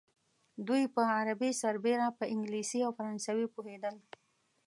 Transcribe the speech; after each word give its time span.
دوی 0.67 0.83
په 0.95 1.01
عربي 1.17 1.51
سربېره 1.61 2.07
په 2.17 2.23
انګلیسي 2.33 2.79
او 2.85 2.91
فرانسوي 2.97 3.47
پوهېدل. 3.55 3.95